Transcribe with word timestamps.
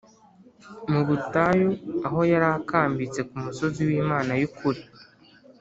mu 0.91 1.01
butayu 1.07 1.69
aho 2.07 2.19
yari 2.31 2.47
akambitse 2.57 3.19
ku 3.29 3.35
musozi 3.43 3.81
w 3.89 3.91
Imana 4.01 4.31
y 4.39 4.43
ukuri 4.49 4.81